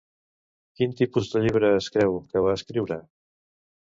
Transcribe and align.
Quin 0.79 0.95
tipus 1.01 1.29
de 1.33 1.41
llibre 1.43 1.69
es 1.81 1.91
creu 1.97 2.17
que 2.31 2.45
va 2.47 2.57
escriure? 2.61 2.97